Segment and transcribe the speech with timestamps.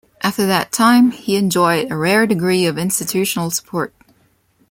[0.23, 3.93] After that time, he enjoyed a rare degree of institutional support.